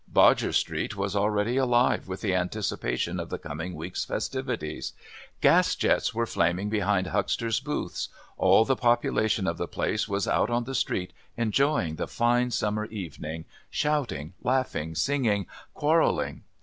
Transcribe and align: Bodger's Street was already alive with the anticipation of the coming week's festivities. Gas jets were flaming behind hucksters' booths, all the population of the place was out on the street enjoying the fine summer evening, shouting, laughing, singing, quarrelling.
Bodger's 0.07 0.57
Street 0.57 0.95
was 0.95 1.15
already 1.15 1.57
alive 1.57 2.07
with 2.07 2.21
the 2.21 2.33
anticipation 2.33 3.19
of 3.19 3.29
the 3.29 3.37
coming 3.37 3.75
week's 3.75 4.03
festivities. 4.03 4.93
Gas 5.41 5.75
jets 5.75 6.11
were 6.11 6.25
flaming 6.25 6.69
behind 6.69 7.05
hucksters' 7.05 7.59
booths, 7.59 8.09
all 8.35 8.65
the 8.65 8.75
population 8.75 9.45
of 9.45 9.59
the 9.59 9.67
place 9.67 10.07
was 10.09 10.27
out 10.27 10.49
on 10.49 10.63
the 10.63 10.73
street 10.73 11.13
enjoying 11.37 11.97
the 11.97 12.07
fine 12.07 12.49
summer 12.49 12.85
evening, 12.85 13.45
shouting, 13.69 14.33
laughing, 14.41 14.95
singing, 14.95 15.45
quarrelling. 15.75 16.45